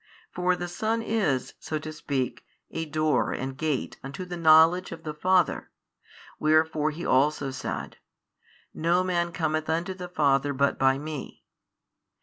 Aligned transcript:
For 0.31 0.55
the 0.55 0.67
Son 0.67 1.03
is 1.03 1.53
(so 1.59 1.77
to 1.77 1.93
speak) 1.93 2.43
a 2.71 2.85
Door 2.85 3.33
and 3.33 3.55
Gate 3.55 3.99
unto 4.03 4.25
the 4.25 4.35
knowledge 4.35 4.91
of 4.91 5.03
the 5.03 5.13
Father, 5.13 5.69
wherefore 6.39 6.89
He 6.89 7.05
also 7.05 7.51
said, 7.51 7.97
No 8.73 9.03
man 9.03 9.31
cometh 9.31 9.69
unto 9.69 9.93
the 9.93 10.09
Father 10.09 10.53
but 10.53 10.79
by 10.79 10.97
Me. 10.97 11.43